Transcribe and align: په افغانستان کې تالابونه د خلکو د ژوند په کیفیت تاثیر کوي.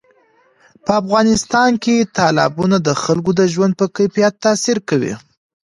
په 0.83 0.91
افغانستان 1.01 1.71
کې 1.83 1.95
تالابونه 2.17 2.77
د 2.87 2.89
خلکو 3.03 3.31
د 3.39 3.41
ژوند 3.53 3.73
په 3.79 3.85
کیفیت 3.95 4.33
تاثیر 4.45 4.77
کوي. 4.89 5.13